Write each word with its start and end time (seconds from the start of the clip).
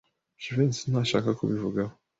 Jivency 0.41 0.83
ntashaka 0.91 1.29
kubivugaho. 1.39 1.93